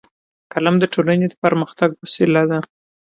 قلم 0.53 0.75
د 0.79 0.83
ټولنې 0.93 1.25
د 1.29 1.33
پرمختګ 1.43 1.89
وسیله 2.03 2.43
ده 2.49 2.59